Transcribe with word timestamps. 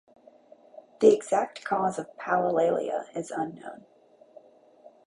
The 0.99 1.13
exact 1.13 1.63
cause 1.63 1.99
of 1.99 2.17
palilalia 2.17 3.15
is 3.15 3.29
unknown. 3.29 3.85